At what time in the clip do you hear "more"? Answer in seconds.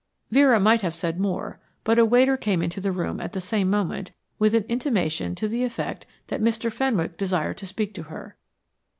1.19-1.59